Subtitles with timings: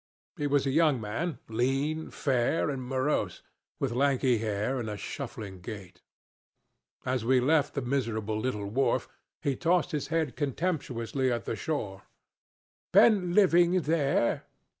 [0.35, 3.43] He was a young man, lean, fair, and morose,
[3.79, 6.01] with lanky hair and a shuffling gait.
[7.05, 9.07] As we left the miserable little wharf,
[9.43, 12.01] he tossed his head contemptuously at the shore.
[12.91, 14.45] 'Been living there?'